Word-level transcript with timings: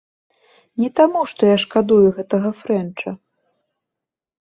Не 0.83 0.89
таму, 1.01 1.21
што 1.33 1.41
я 1.53 1.57
шкадую 1.65 2.01
гэтага 2.19 2.49
фрэнча. 2.65 3.09